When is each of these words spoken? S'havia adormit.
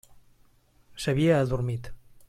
S'havia 1.05 1.37
adormit. 1.43 1.93